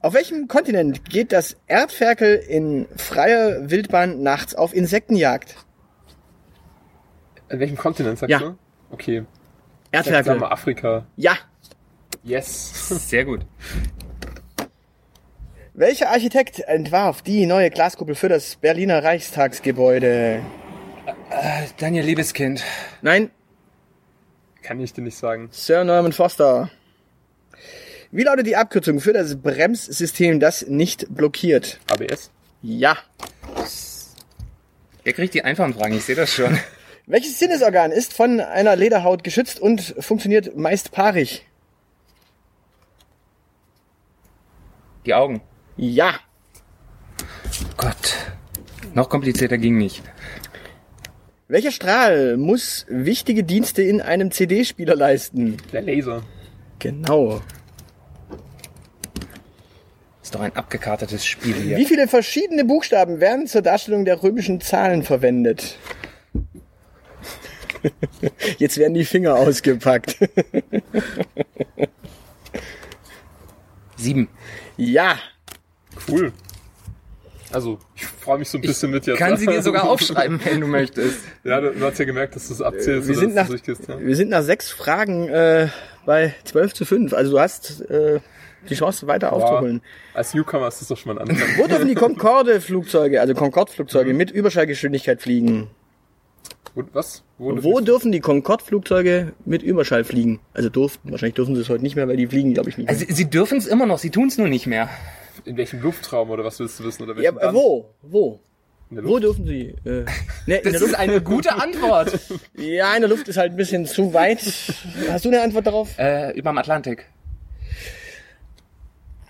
Auf 0.00 0.12
welchem 0.14 0.48
Kontinent 0.48 1.08
geht 1.08 1.30
das 1.30 1.56
Erdferkel 1.68 2.34
in 2.34 2.86
freier 2.96 3.70
Wildbahn 3.70 4.22
nachts 4.24 4.56
auf 4.56 4.74
Insektenjagd? 4.74 5.54
In 7.48 7.60
welchem 7.60 7.76
Kontinent 7.76 8.18
sagst 8.18 8.30
Ja. 8.32 8.38
du? 8.40 8.58
Okay. 8.90 9.24
Sag, 9.92 10.04
sag 10.04 10.10
mal 10.10 10.16
Erdferkel. 10.16 10.44
Afrika. 10.44 11.06
Ja. 11.16 11.36
Yes. 12.24 12.88
Sehr 13.08 13.24
gut. 13.24 13.40
Welcher 15.74 16.10
Architekt 16.10 16.60
entwarf 16.60 17.22
die 17.22 17.46
neue 17.46 17.70
Glaskuppel 17.70 18.14
für 18.14 18.28
das 18.28 18.56
Berliner 18.56 19.02
Reichstagsgebäude? 19.02 20.40
Daniel 21.78 22.04
Liebeskind. 22.04 22.62
Nein, 23.02 23.30
Kann 24.62 24.80
ich 24.80 24.92
dir 24.92 25.02
nicht 25.02 25.18
sagen. 25.18 25.48
Sir 25.50 25.84
Norman 25.84 26.12
Foster. 26.12 26.70
Wie 28.10 28.22
lautet 28.22 28.46
die 28.46 28.56
Abkürzung 28.56 29.00
für 29.00 29.12
das 29.12 29.36
Bremssystem, 29.42 30.38
das 30.40 30.66
nicht 30.66 31.12
blockiert? 31.14 31.80
ABS? 31.90 32.30
Ja. 32.62 32.96
Der 35.04 35.12
kriegt 35.12 35.34
die 35.34 35.42
einfachen 35.42 35.74
Fragen, 35.74 35.94
ich 35.96 36.04
sehe 36.04 36.14
das 36.14 36.32
schon. 36.32 36.56
Welches 37.06 37.38
Sinnesorgan 37.38 37.92
ist 37.92 38.14
von 38.14 38.40
einer 38.40 38.76
Lederhaut 38.76 39.24
geschützt 39.24 39.60
und 39.60 39.94
funktioniert 39.98 40.56
meist 40.56 40.92
paarig? 40.92 41.44
Die 45.06 45.14
Augen. 45.14 45.40
Ja. 45.76 46.14
Gott. 47.76 48.16
Noch 48.94 49.08
komplizierter 49.08 49.58
ging 49.58 49.76
nicht. 49.76 50.02
Welcher 51.48 51.72
Strahl 51.72 52.36
muss 52.36 52.86
wichtige 52.88 53.44
Dienste 53.44 53.82
in 53.82 54.00
einem 54.00 54.30
CD-Spieler 54.30 54.96
leisten? 54.96 55.58
Der 55.72 55.82
Laser. 55.82 56.22
Genau. 56.78 57.42
Ist 60.22 60.34
doch 60.34 60.40
ein 60.40 60.56
abgekartetes 60.56 61.26
Spiel 61.26 61.54
hier. 61.54 61.76
Wie 61.76 61.84
viele 61.84 62.08
verschiedene 62.08 62.64
Buchstaben 62.64 63.20
werden 63.20 63.46
zur 63.46 63.60
Darstellung 63.60 64.06
der 64.06 64.22
römischen 64.22 64.60
Zahlen 64.60 65.02
verwendet? 65.02 65.76
Jetzt 68.58 68.78
werden 68.78 68.94
die 68.94 69.04
Finger 69.04 69.34
ausgepackt. 69.34 70.16
Sieben. 73.96 74.28
Ja. 74.76 75.18
Cool. 76.08 76.32
Also, 77.52 77.78
ich 77.94 78.04
freue 78.04 78.38
mich 78.38 78.48
so 78.48 78.58
ein 78.58 78.62
bisschen 78.62 78.90
mit 78.90 79.06
jetzt. 79.06 79.18
Kann 79.18 79.36
sie 79.36 79.46
dir 79.46 79.62
sogar 79.62 79.88
aufschreiben, 79.88 80.40
wenn 80.44 80.60
du 80.60 80.66
möchtest. 80.66 81.20
Ja, 81.44 81.60
du, 81.60 81.72
du 81.72 81.84
hast 81.84 81.98
ja 81.98 82.04
gemerkt, 82.04 82.34
dass 82.34 82.48
du 82.48 82.54
es 82.54 82.60
abzählst. 82.60 83.06
Wir 83.06 83.14
sind, 83.14 83.34
nach, 83.34 83.48
ja. 83.48 84.00
wir 84.00 84.16
sind 84.16 84.30
nach 84.30 84.42
sechs 84.42 84.70
Fragen 84.70 85.28
äh, 85.28 85.68
bei 86.04 86.34
12 86.44 86.74
zu 86.74 86.84
5. 86.84 87.12
Also 87.12 87.32
du 87.32 87.40
hast 87.40 87.82
äh, 87.82 88.18
die 88.68 88.74
Chance 88.74 89.06
weiter 89.06 89.32
aufzuholen. 89.32 89.82
Als 90.14 90.34
Newcomer 90.34 90.68
ist 90.68 90.80
das 90.80 90.88
doch 90.88 90.96
schon 90.96 91.14
mal 91.14 91.22
ein 91.22 91.30
Anfang. 91.30 91.48
Wo 91.56 91.66
dürfen 91.68 91.86
die 91.86 91.94
Concorde-Flugzeuge, 91.94 93.20
also 93.20 93.34
Concorde-Flugzeuge 93.34 94.14
mit 94.14 94.30
Überschallgeschwindigkeit 94.30 95.22
fliegen? 95.22 95.70
Wo, 96.74 96.82
was? 96.92 97.22
Wo, 97.38 97.62
Wo 97.62 97.80
dürfen 97.80 98.10
die 98.10 98.20
Concorde-Flugzeuge 98.20 99.32
mit 99.44 99.62
Überschall 99.62 100.04
fliegen? 100.04 100.40
Also 100.54 100.68
durften, 100.70 101.10
wahrscheinlich 101.12 101.34
dürfen 101.34 101.54
sie 101.54 101.60
es 101.62 101.68
heute 101.68 101.82
nicht 101.84 101.94
mehr, 101.96 102.08
weil 102.08 102.16
die 102.16 102.26
fliegen, 102.26 102.52
glaube 102.54 102.70
ich, 102.70 102.78
nicht 102.78 102.86
mehr. 102.88 102.94
Also, 102.98 103.06
sie 103.14 103.30
dürfen 103.30 103.58
es 103.58 103.66
immer 103.66 103.86
noch, 103.86 103.98
sie 103.98 104.10
tun 104.10 104.28
es 104.28 104.38
nur 104.38 104.48
nicht 104.48 104.66
mehr. 104.66 104.88
in 105.44 105.56
welchem 105.56 105.80
Luftraum 105.82 106.30
oder 106.30 106.44
was 106.44 106.58
willst 106.58 106.80
du 106.80 106.84
wissen? 106.84 107.08
Oder 107.08 107.20
ja, 107.22 107.30
Land? 107.30 107.54
wo? 107.54 107.90
Wo? 108.02 108.40
In 108.90 108.96
der 108.96 109.04
Wo 109.06 109.18
dürfen 109.18 109.46
sie? 109.46 109.74
Äh, 109.84 110.04
ne, 110.46 110.56
in 110.56 110.62
Das 110.62 110.62
der 110.62 110.72
ist 110.74 110.80
Luft, 110.80 110.94
eine 110.96 111.20
gute 111.20 111.52
Antwort. 111.54 112.18
ja, 112.56 112.94
in 112.94 113.00
der 113.02 113.08
Luft 113.10 113.28
ist 113.28 113.36
halt 113.36 113.52
ein 113.52 113.56
bisschen 113.56 113.86
zu 113.86 114.12
weit. 114.12 114.40
Hast 115.08 115.24
du 115.24 115.28
eine 115.28 115.42
Antwort 115.42 115.66
darauf? 115.66 115.96
äh, 115.98 116.32
überm 116.36 116.58
Atlantik. 116.58 117.06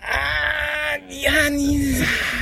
Ah, 0.01 0.97
ja, 1.09 1.49
nie- 1.49 1.95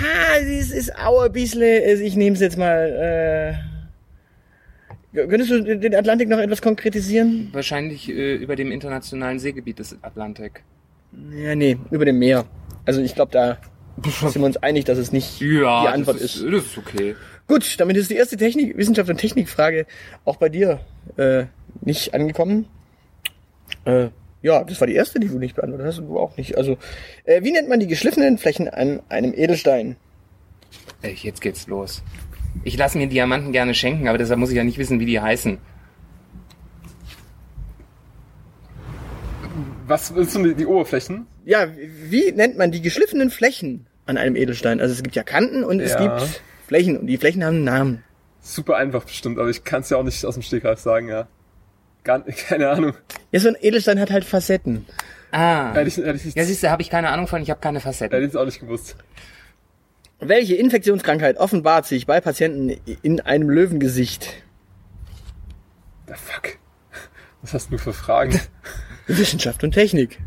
ah, 0.03 0.39
das 0.39 0.69
ist 0.71 0.95
auch 0.97 1.21
ein 1.23 1.31
bisschen, 1.31 1.61
also 1.85 2.03
ich 2.03 2.15
nehme 2.15 2.35
es 2.35 2.41
jetzt 2.41 2.57
mal, 2.57 3.57
äh, 3.57 3.72
könntest 5.13 5.51
du 5.51 5.77
den 5.77 5.95
Atlantik 5.95 6.29
noch 6.29 6.39
etwas 6.39 6.61
konkretisieren? 6.61 7.49
Wahrscheinlich 7.51 8.09
äh, 8.09 8.35
über 8.35 8.55
dem 8.55 8.71
internationalen 8.71 9.39
Seegebiet 9.39 9.79
des 9.79 9.97
Atlantik. 10.01 10.63
Ja, 11.31 11.55
nee, 11.55 11.77
über 11.91 12.05
dem 12.05 12.19
Meer. 12.19 12.45
Also 12.85 13.01
ich 13.01 13.15
glaube, 13.15 13.31
da 13.31 13.57
sind 14.03 14.41
wir 14.41 14.45
uns 14.45 14.57
einig, 14.57 14.85
dass 14.85 14.97
es 14.97 15.11
nicht 15.11 15.39
die 15.39 15.63
Antwort 15.63 16.17
das 16.17 16.23
ist. 16.23 16.35
ist, 16.37 16.53
das 16.53 16.65
ist 16.65 16.77
okay. 16.77 17.15
Gut, 17.47 17.79
damit 17.79 17.97
ist 17.97 18.09
die 18.09 18.15
erste 18.15 18.37
Technik, 18.37 18.77
Wissenschaft 18.77 19.09
und 19.09 19.17
Technikfrage 19.17 19.85
auch 20.25 20.37
bei 20.37 20.49
dir 20.49 20.79
äh, 21.17 21.45
nicht 21.81 22.13
angekommen. 22.13 22.67
Äh, 23.85 24.07
ja, 24.41 24.63
das 24.63 24.79
war 24.79 24.87
die 24.87 24.95
erste, 24.95 25.19
die 25.19 25.27
du 25.27 25.39
nicht 25.39 25.55
beantwortet 25.55 25.87
hast 25.87 25.99
und 25.99 26.07
du 26.07 26.19
auch 26.19 26.35
nicht. 26.37 26.57
Also, 26.57 26.77
äh, 27.25 27.43
wie 27.43 27.51
nennt 27.51 27.69
man 27.69 27.79
die 27.79 27.87
geschliffenen 27.87 28.37
Flächen 28.37 28.67
an 28.69 29.01
einem 29.09 29.33
Edelstein? 29.33 29.95
Ey, 31.01 31.15
jetzt 31.21 31.41
geht's 31.41 31.67
los. 31.67 32.01
Ich 32.63 32.77
lasse 32.77 32.97
mir 32.97 33.07
Diamanten 33.07 33.51
gerne 33.51 33.73
schenken, 33.73 34.07
aber 34.07 34.17
deshalb 34.17 34.39
muss 34.39 34.49
ich 34.51 34.55
ja 34.57 34.63
nicht 34.63 34.77
wissen, 34.77 34.99
wie 34.99 35.05
die 35.05 35.19
heißen. 35.19 35.57
Was 39.87 40.15
willst 40.15 40.35
du, 40.35 40.53
die, 40.53 40.65
Oberflächen? 40.65 41.27
Ja, 41.45 41.67
wie 42.05 42.31
nennt 42.31 42.57
man 42.57 42.71
die 42.71 42.81
geschliffenen 42.81 43.29
Flächen 43.29 43.85
an 44.05 44.17
einem 44.17 44.35
Edelstein? 44.35 44.79
Also 44.79 44.93
es 44.93 45.03
gibt 45.03 45.15
ja 45.15 45.23
Kanten 45.23 45.63
und 45.63 45.79
es 45.81 45.91
Ja. 45.93 46.17
gibt 46.17 46.41
Flächen 46.67 46.97
und 46.97 47.07
die 47.07 47.17
Flächen 47.17 47.43
haben 47.43 47.55
einen 47.57 47.63
Namen. 47.65 48.03
Super 48.39 48.77
einfach 48.77 49.03
bestimmt, 49.03 49.39
aber 49.39 49.49
ich 49.49 49.63
kann 49.63 49.81
es 49.81 49.89
ja 49.89 49.97
auch 49.97 50.03
nicht 50.03 50.23
aus 50.25 50.35
dem 50.35 50.43
Stegreif 50.43 50.79
sagen, 50.79 51.09
ja. 51.09 51.27
Gar, 52.03 52.21
keine 52.47 52.69
Ahnung. 52.69 52.93
Ja, 53.31 53.39
so 53.39 53.49
ein 53.49 53.55
Edelstein 53.59 53.99
hat 53.99 54.11
halt 54.11 54.23
Facetten. 54.25 54.85
Ah. 55.31 55.73
Hätte 55.73 55.87
ich, 55.87 55.97
hätte 55.97 56.11
ich, 56.15 56.25
nicht, 56.25 56.37
Ja, 56.37 56.43
siehst 56.43 56.63
du, 56.63 56.69
habe 56.69 56.81
ich 56.81 56.89
keine 56.89 57.09
Ahnung 57.09 57.27
von, 57.27 57.41
ich 57.41 57.49
habe 57.49 57.59
keine 57.59 57.79
hätte 57.79 57.87
Facetten. 57.87 58.21
ich 58.21 58.29
es 58.29 58.35
auch 58.35 58.45
nicht 58.45 58.59
gewusst. 58.59 58.95
Welche 60.19 60.55
Infektionskrankheit 60.55 61.37
offenbart 61.37 61.85
sich 61.85 62.05
bei 62.05 62.21
Patienten 62.21 62.69
in 63.01 63.19
einem 63.19 63.49
Löwengesicht? 63.49 64.33
The 66.07 66.13
fuck? 66.13 66.57
Was 67.41 67.53
hast 67.53 67.71
du 67.71 67.77
für 67.77 67.93
Fragen? 67.93 68.39
Wissenschaft 69.07 69.63
und 69.63 69.71
Technik. 69.73 70.19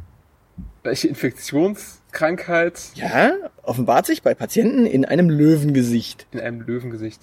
Welche 0.83 1.09
Infektionskrankheit 1.09 2.78
Ja, 2.95 3.33
offenbart 3.62 4.07
sich 4.07 4.23
bei 4.23 4.35
Patienten 4.35 4.85
in 4.87 5.05
einem 5.05 5.31
Löwengesicht. 5.31 6.26
in 6.31 6.40
einem 6.40 6.61
Löwengesicht? 6.61 7.21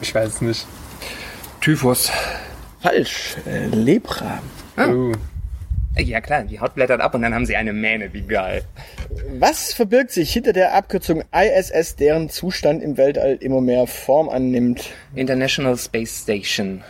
Ich 0.00 0.14
weiß 0.14 0.34
es 0.34 0.40
nicht. 0.40 0.66
Typhus. 1.60 2.10
Falsch. 2.80 3.36
Äh, 3.46 3.66
Lepra. 3.66 4.40
Oh. 4.76 5.12
Ja 6.00 6.20
klar, 6.20 6.44
die 6.44 6.60
Haut 6.60 6.74
blättert 6.74 7.00
ab 7.00 7.14
und 7.14 7.22
dann 7.22 7.34
haben 7.34 7.44
sie 7.44 7.56
eine 7.56 7.72
Mähne, 7.72 8.12
wie 8.12 8.22
geil. 8.22 8.62
Was 9.38 9.72
verbirgt 9.72 10.12
sich 10.12 10.32
hinter 10.32 10.52
der 10.52 10.74
Abkürzung 10.74 11.24
ISS, 11.32 11.96
deren 11.96 12.30
Zustand 12.30 12.82
im 12.82 12.96
Weltall 12.96 13.38
immer 13.40 13.60
mehr 13.60 13.86
Form 13.86 14.28
annimmt? 14.28 14.90
International 15.14 15.76
Space 15.76 16.22
Station. 16.22 16.82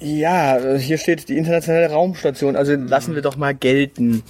Ja, 0.00 0.58
äh, 0.58 0.78
hier 0.78 0.98
steht 0.98 1.28
die 1.28 1.38
internationale 1.38 1.90
Raumstation, 1.90 2.56
also 2.56 2.74
lassen 2.74 3.14
wir 3.14 3.22
doch 3.22 3.36
mal 3.36 3.54
gelten. 3.54 4.22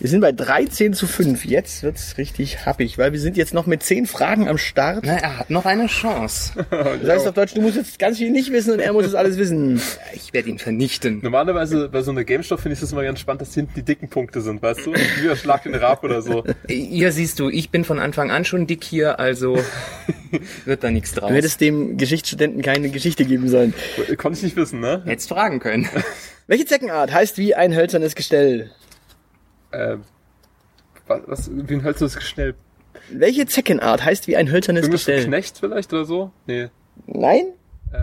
Wir 0.00 0.08
sind 0.08 0.20
bei 0.20 0.30
13 0.30 0.92
zu 0.94 1.08
5. 1.08 1.44
Jetzt 1.44 1.82
wird's 1.82 2.18
richtig 2.18 2.64
happig, 2.64 2.98
weil 2.98 3.12
wir 3.12 3.18
sind 3.18 3.36
jetzt 3.36 3.52
noch 3.52 3.66
mit 3.66 3.82
10 3.82 4.06
Fragen 4.06 4.46
am 4.46 4.56
Start. 4.56 5.02
Na, 5.04 5.16
er 5.16 5.38
hat 5.38 5.50
noch 5.50 5.64
eine 5.64 5.88
Chance. 5.88 6.52
Das 7.02 7.08
heißt 7.08 7.28
auf 7.28 7.34
Deutsch, 7.34 7.54
du 7.54 7.60
musst 7.60 7.76
jetzt 7.76 7.98
ganz 7.98 8.18
viel 8.18 8.30
nicht 8.30 8.52
wissen 8.52 8.72
und 8.74 8.80
er 8.80 8.92
muss 8.92 9.06
es 9.06 9.14
alles 9.14 9.38
wissen. 9.38 9.80
Ich 10.14 10.32
werde 10.32 10.50
ihn 10.50 10.58
vernichten. 10.58 11.20
Normalerweise 11.22 11.88
bei 11.88 12.02
so 12.02 12.10
einer 12.10 12.22
GameStop 12.24 12.60
finde 12.60 12.74
ich 12.74 12.80
das 12.80 12.92
immer 12.92 13.02
ganz 13.02 13.18
spannend, 13.18 13.42
dass 13.42 13.54
hinten 13.54 13.72
die 13.74 13.82
dicken 13.82 14.08
Punkte 14.08 14.40
sind, 14.40 14.62
weißt 14.62 14.86
du? 14.86 14.92
Wie 14.92 15.36
Schlag 15.36 15.64
den 15.64 15.74
Rab 15.74 16.04
oder 16.04 16.22
so. 16.22 16.44
Hier 16.68 17.12
siehst 17.12 17.38
du, 17.40 17.48
ich 17.48 17.70
bin 17.70 17.84
von 17.84 17.98
Anfang 17.98 18.30
an 18.30 18.44
schon 18.44 18.66
dick 18.66 18.84
hier, 18.84 19.18
also 19.18 19.58
wird 20.64 20.84
da 20.84 20.90
nichts 20.90 21.12
draus. 21.12 21.30
Du 21.30 21.34
hättest 21.34 21.60
dem 21.60 21.96
Geschichtsstudenten 21.96 22.62
keine 22.62 22.90
Geschichte 22.90 23.24
geben 23.24 23.48
sollen. 23.48 23.74
Konnte 24.16 24.38
ich 24.38 24.44
nicht 24.44 24.56
wissen, 24.56 24.80
ne? 24.80 25.02
Hättest 25.06 25.28
fragen 25.28 25.60
können. 25.60 25.88
Welche 26.46 26.66
Zeckenart 26.66 27.12
heißt 27.12 27.38
wie 27.38 27.54
ein 27.54 27.74
hölzernes 27.74 28.14
Gestell? 28.14 28.70
Äh, 29.70 29.96
was, 31.06 31.20
was, 31.26 31.50
wie 31.52 31.74
ein 31.74 31.82
hölzernes 31.82 32.22
Schnell. 32.22 32.54
Welche 33.10 33.46
Zeckenart 33.46 34.04
heißt 34.04 34.26
wie 34.26 34.36
ein 34.36 34.50
hölzernes 34.50 34.82
Irgendwas 34.84 35.06
Gestell? 35.06 35.24
Knecht 35.26 35.58
vielleicht 35.58 35.92
oder 35.92 36.04
so? 36.04 36.30
Nee. 36.46 36.68
Nein? 37.06 37.46
Äh, 37.92 37.98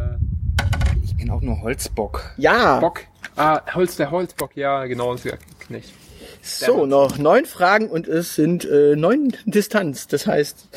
Ich 1.03 1.15
bin 1.15 1.29
auch 1.29 1.41
nur 1.41 1.61
Holzbock. 1.61 2.33
Ja. 2.37 2.79
Bock. 2.79 3.01
Ah, 3.35 3.61
Holz, 3.75 3.97
der 3.97 4.11
Holzbock, 4.11 4.55
ja, 4.55 4.85
genau, 4.85 5.11
das 5.13 5.25
ist 5.25 5.31
ja 5.31 5.37
Knecht. 5.59 5.93
So, 6.41 6.85
noch 6.85 7.17
neun 7.17 7.45
Fragen 7.45 7.89
und 7.89 8.07
es 8.07 8.35
sind 8.35 8.65
äh, 8.65 8.95
neun 8.95 9.33
Distanz. 9.45 10.07
Das 10.07 10.27
heißt, 10.27 10.69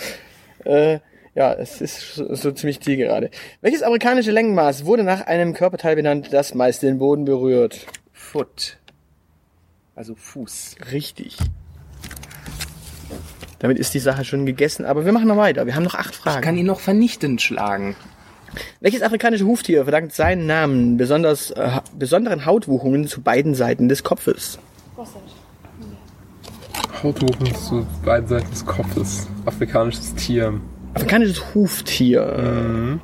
äh, 0.65 0.99
ja, 1.35 1.53
es 1.53 1.81
ist 1.81 2.15
so, 2.17 2.35
so 2.35 2.51
ziemlich 2.53 2.81
zielgerade. 2.81 3.31
Welches 3.61 3.83
amerikanische 3.83 4.33
Längenmaß 4.33 4.87
wurde 4.87 5.05
nach 5.05 5.27
einem 5.27 5.55
Körperteil 5.55 5.95
benannt, 5.95 6.33
das 6.33 6.55
meist 6.55 6.83
den 6.83 6.99
Boden 6.99 7.25
berührt? 7.25 7.87
Foot. 8.13 8.79
Also 9.99 10.15
Fuß. 10.15 10.77
Richtig. 10.93 11.37
Damit 13.59 13.81
ist 13.81 13.95
die 13.95 13.99
Sache 13.99 14.25
schon 14.25 14.47
gegessen, 14.47 14.85
aber 14.85 15.05
wir 15.05 15.11
machen 15.13 15.27
noch 15.27 15.37
weiter. 15.37 15.67
Wir 15.67 15.75
haben 15.75 15.83
noch 15.83 15.97
acht 15.97 16.15
Fragen. 16.15 16.39
Ich 16.39 16.45
kann 16.45 16.57
ihn 16.57 16.67
noch 16.67 16.79
vernichtend 16.79 17.43
schlagen. 17.43 17.97
Welches 18.79 19.03
afrikanische 19.03 19.45
Huftier 19.45 19.83
verdankt 19.83 20.13
seinen 20.13 20.47
Namen 20.47 20.99
besonders 20.99 21.51
äh, 21.51 21.81
besonderen 21.99 22.47
Hautwuchungen 22.47 23.09
zu 23.09 23.23
beiden 23.23 23.57
Seiten 23.57 23.89
des 23.89 24.05
Kopfes? 24.05 24.61
Hautwuchen 27.03 27.53
zu 27.57 27.85
beiden 28.05 28.29
Seiten 28.29 28.51
des 28.51 28.65
Kopfes. 28.65 29.27
Afrikanisches 29.47 30.15
Tier. 30.15 30.61
Afrikanisches 30.95 31.57
Huftier. 31.57 33.01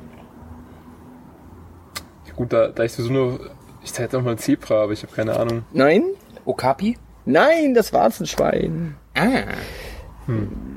Ja, 2.25 2.33
Gut, 2.37 2.53
da, 2.53 2.69
da 2.69 2.83
ich 2.85 2.93
sowieso 2.93 3.11
nur. 3.11 3.49
Ich 3.83 3.91
sag 3.91 4.03
jetzt 4.03 4.15
auch 4.15 4.23
mal 4.23 4.37
Zebra, 4.37 4.83
aber 4.83 4.93
ich 4.93 5.03
habe 5.03 5.13
keine 5.13 5.37
Ahnung. 5.37 5.65
Nein? 5.73 6.05
Okapi? 6.45 6.97
Nein, 7.25 7.73
das 7.73 7.91
Warzenschwein. 7.93 8.95
Ah. 9.15 9.43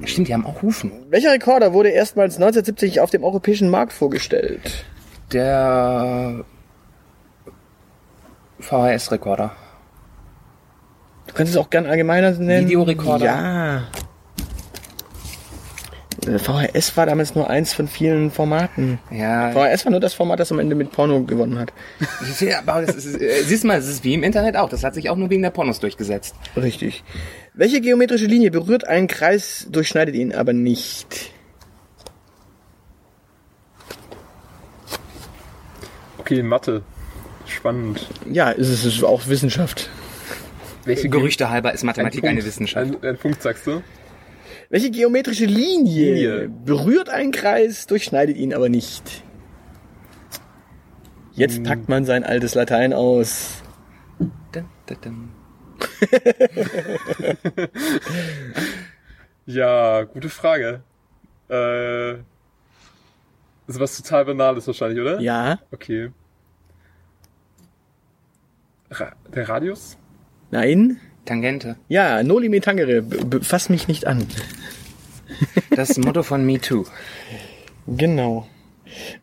Stimmt, 0.04 0.28
die 0.28 0.34
haben 0.34 0.46
auch 0.46 0.62
Hufen. 0.62 0.92
Welcher 1.08 1.32
Rekorder 1.32 1.72
wurde 1.72 1.88
erstmals 1.90 2.36
1970 2.36 3.00
auf 3.00 3.10
dem 3.10 3.24
europäischen 3.24 3.70
Markt 3.70 3.92
vorgestellt? 3.92 4.84
Der 5.32 6.44
VHS-Rekorder. 8.60 9.52
Du 11.26 11.34
kannst 11.34 11.52
es 11.52 11.58
auch 11.58 11.70
gern 11.70 11.86
allgemeiner 11.86 12.32
nennen. 12.32 12.66
Videorekorder. 12.66 13.24
Ja. 13.24 13.82
VHS 16.38 16.96
war 16.96 17.06
damals 17.06 17.34
nur 17.34 17.48
eins 17.48 17.72
von 17.72 17.88
vielen 17.88 18.30
Formaten. 18.30 18.98
Ja, 19.10 19.52
VHS 19.52 19.84
war 19.84 19.90
nur 19.90 20.00
das 20.00 20.14
Format, 20.14 20.40
das 20.40 20.52
am 20.52 20.58
Ende 20.58 20.74
mit 20.74 20.92
Porno 20.92 21.22
gewonnen 21.22 21.58
hat. 21.58 21.72
ja 22.40 22.58
aber 22.66 22.84
das 22.84 22.96
ist, 22.96 23.20
äh, 23.20 23.42
siehst 23.44 23.64
mal, 23.64 23.78
es 23.78 23.88
ist 23.88 24.04
wie 24.04 24.14
im 24.14 24.22
Internet 24.22 24.56
auch. 24.56 24.68
Das 24.68 24.84
hat 24.84 24.94
sich 24.94 25.08
auch 25.10 25.16
nur 25.16 25.30
wegen 25.30 25.42
der 25.42 25.50
Pornos 25.50 25.80
durchgesetzt. 25.80 26.34
Richtig. 26.56 27.04
Welche 27.54 27.80
geometrische 27.80 28.26
Linie 28.26 28.50
berührt 28.50 28.86
einen 28.86 29.06
Kreis, 29.06 29.66
durchschneidet 29.70 30.14
ihn 30.14 30.34
aber 30.34 30.52
nicht? 30.52 31.30
Okay, 36.18 36.42
Mathe. 36.42 36.82
Spannend. 37.46 38.06
Ja, 38.30 38.52
es 38.52 38.84
ist, 38.84 39.02
auch 39.02 39.28
Wissenschaft. 39.28 39.88
Welche 40.84 41.08
Gerüchte 41.08 41.50
halber 41.50 41.72
ist 41.72 41.84
Mathematik 41.84 42.20
Punkt. 42.20 42.30
eine 42.36 42.44
Wissenschaft. 42.44 43.02
Ein, 43.02 43.08
ein 43.08 43.16
Punkt, 43.16 43.42
sagst 43.42 43.66
du? 43.66 43.82
Welche 44.70 44.90
geometrische 44.90 45.46
Linie, 45.46 46.14
Linie. 46.14 46.48
berührt 46.48 47.08
einen 47.08 47.32
Kreis, 47.32 47.86
durchschneidet 47.86 48.36
ihn 48.36 48.52
aber 48.52 48.68
nicht? 48.68 49.22
Jetzt 51.32 51.62
packt 51.62 51.88
man 51.88 52.04
sein 52.04 52.24
altes 52.24 52.54
Latein 52.54 52.92
aus. 52.92 53.62
Ja, 59.46 60.02
gute 60.04 60.28
Frage. 60.28 60.82
Äh, 61.48 62.14
ist 63.66 63.80
was 63.80 63.96
total 63.96 64.26
Banales 64.26 64.66
wahrscheinlich, 64.66 65.00
oder? 65.00 65.20
Ja, 65.20 65.58
Okay. 65.72 66.10
Ra 68.90 69.12
der 69.34 69.48
Radius? 69.48 69.96
nein, 70.50 70.98
Tangente. 71.24 71.76
ja, 71.88 72.22
noli 72.22 72.48
me 72.48 72.60
tangere, 72.60 73.04
fass 73.42 73.68
mich 73.68 73.86
nicht 73.88 74.06
an. 74.06 74.26
Das 75.70 75.96
Motto 75.98 76.22
von 76.22 76.44
Me 76.44 76.58
Too. 76.60 76.84
Genau. 77.86 78.48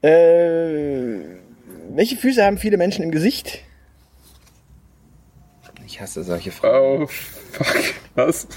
Äh, 0.02 1.18
welche 1.90 2.16
Füße 2.16 2.44
haben 2.44 2.58
viele 2.58 2.78
Menschen 2.78 3.04
im 3.04 3.12
Gesicht? 3.12 3.60
Ich 5.86 6.00
hasse 6.02 6.24
solche 6.24 6.52
Fragen. 6.52 7.04
Oh, 7.04 7.08
fuck. 7.08 7.76
Was? 8.16 8.48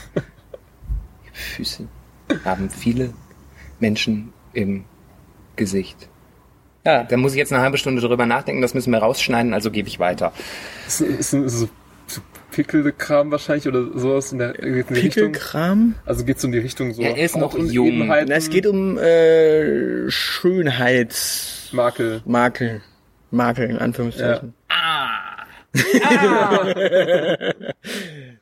Füße 1.32 1.88
haben 2.44 2.68
viele 2.70 3.12
Menschen 3.80 4.32
im 4.52 4.84
Gesicht. 5.56 6.08
Ja, 6.84 7.04
Da 7.04 7.16
muss 7.16 7.32
ich 7.32 7.38
jetzt 7.38 7.52
eine 7.52 7.62
halbe 7.62 7.78
Stunde 7.78 8.00
drüber 8.00 8.26
nachdenken, 8.26 8.62
das 8.62 8.74
müssen 8.74 8.90
wir 8.92 8.98
rausschneiden, 8.98 9.52
also 9.54 9.70
gebe 9.70 9.88
ich 9.88 9.98
weiter. 9.98 10.32
Ist, 10.86 11.00
ist, 11.00 11.32
ist 11.32 11.68
Pickelkram 12.64 13.30
wahrscheinlich 13.30 13.66
oder 13.68 13.96
sowas 13.98 14.32
in 14.32 14.38
der, 14.38 14.52
geht 14.54 14.64
in 14.64 14.72
die 14.94 15.00
Richtung? 15.00 15.32
Pickelkram? 15.32 15.94
Also 16.04 16.24
geht's 16.24 16.44
um 16.44 16.50
die 16.52 16.58
Richtung 16.58 16.92
so. 16.92 17.00
Er 17.02 17.16
ist 17.16 17.36
noch 17.36 17.56
jung. 17.58 18.06
Na, 18.08 18.18
es 18.36 18.50
geht 18.50 18.66
um 18.66 18.98
äh, 18.98 20.10
Schönheitsmakel. 20.10 22.20
Makel. 22.26 22.82
Makel 23.30 23.70
in 23.70 23.78
Anführungszeichen. 23.78 24.52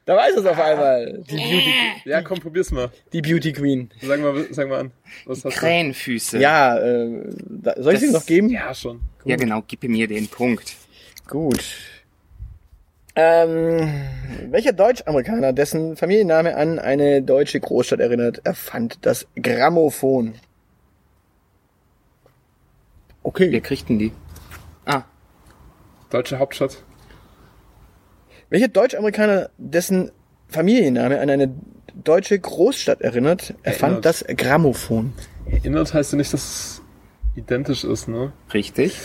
Da 0.05 0.16
weiß 0.16 0.37
es 0.37 0.46
auf 0.46 0.59
einmal. 0.61 1.24
Die 1.29 1.35
Beauty, 1.37 1.72
Ja, 2.05 2.22
komm, 2.22 2.38
probier's 2.40 2.70
mal. 2.70 2.90
die 3.12 3.20
Beauty 3.20 3.52
Queen. 3.52 3.90
Sag 4.00 4.20
mal, 4.20 4.46
sag 4.52 4.68
mal 4.68 4.79
an. 4.81 4.92
Was 5.24 5.44
hast 5.44 5.57
Krähenfüße. 5.57 6.38
Ja, 6.38 6.79
äh, 6.79 7.24
da, 7.48 7.74
soll 7.76 7.94
ich 7.94 8.00
Das- 8.00 8.09
sie 8.09 8.14
noch 8.14 8.26
geben? 8.26 8.48
du? 8.48 8.55
Ja, 8.55 8.72
schon. 8.72 9.00
ja, 9.24 9.35
genau, 9.37 9.62
gib 9.66 9.83
mir 9.83 10.07
den 10.07 10.29
Punkt. 10.29 10.76
Gut. 11.29 11.64
Ähm, 13.18 13.90
welcher 14.50 14.74
Deutsch-Amerikaner, 14.74 15.55
dessen 15.55 15.96
Familienname 15.96 16.55
an 16.55 16.79
eine 16.79 17.22
deutsche 17.22 17.59
Großstadt 17.59 17.98
erinnert, 17.98 18.42
erfand 18.44 18.98
das 19.00 19.26
Grammophon? 19.42 20.35
Okay. 23.22 23.50
Wer 23.50 23.62
kriegt 23.62 23.88
denn 23.88 23.98
die? 23.98 24.12
Ah, 24.85 25.05
Deutsche 26.11 26.38
Hauptstadt. 26.38 26.83
Welcher 28.50 28.68
Deutsch-Amerikaner, 28.68 29.50
dessen 29.57 30.12
Familienname 30.48 31.18
an 31.18 31.31
eine 31.31 31.52
deutsche 31.94 32.38
Großstadt 32.38 33.00
erinnert, 33.00 33.55
erfand 33.62 34.05
Erinnert. 34.05 34.05
das 34.05 34.24
Grammophon? 34.37 35.14
Erinnert 35.50 35.94
heißt 35.94 36.12
ja 36.12 36.18
nicht, 36.18 36.33
dass 36.33 36.42
es 36.42 36.83
identisch 37.35 37.83
ist, 37.83 38.09
ne? 38.09 38.33
richtig. 38.52 39.00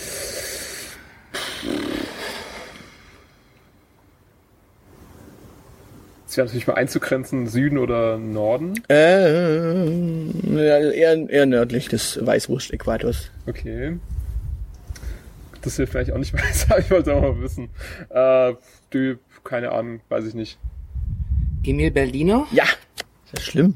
Es 6.32 6.38
wäre 6.38 6.46
natürlich 6.46 6.66
mal 6.66 6.76
einzugrenzen, 6.76 7.46
Süden 7.46 7.76
oder 7.76 8.16
Norden. 8.16 8.72
Äh, 8.88 9.84
ja, 9.84 10.78
eher, 10.78 11.28
eher 11.28 11.44
nördlich 11.44 11.88
des 11.90 12.24
Weißwurst-Äquators. 12.24 13.30
Okay. 13.46 13.98
Das 15.60 15.76
hilft 15.76 15.92
vielleicht 15.92 16.10
auch 16.10 16.16
nicht 16.16 16.32
weiter, 16.32 16.78
ich 16.78 16.90
wollte 16.90 17.12
auch 17.14 17.20
mal 17.20 17.38
wissen. 17.42 17.68
Äh, 18.08 18.54
du, 18.88 19.18
keine 19.44 19.72
Ahnung, 19.72 20.00
weiß 20.08 20.24
ich 20.24 20.32
nicht. 20.32 20.58
Emil 21.66 21.90
Berliner? 21.90 22.46
Ja, 22.50 22.64
ist 22.64 23.34
das 23.34 23.42
schlimm. 23.44 23.74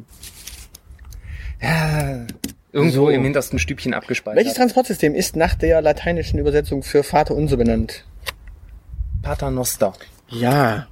Ja, 1.61 2.25
irgendwo 2.73 2.95
So. 3.05 3.11
im 3.11 3.23
hintersten 3.23 3.59
Stübchen 3.59 3.93
abgespeichert. 3.93 4.39
Welches 4.39 4.55
Transportsystem 4.55 5.15
ist 5.15 5.37
nach 5.37 5.57
der 5.57 5.83
lateinischen 5.83 6.39
Übersetzung 6.39 6.83
für 6.83 7.03
Vater 7.03 7.35
unser 7.35 7.59
benannt? 7.59 8.07
Paternoster. 9.21 9.93
Ja, 10.29 10.89